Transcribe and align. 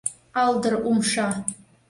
Алдыр 0.43 0.73
умша!.. 0.93 1.27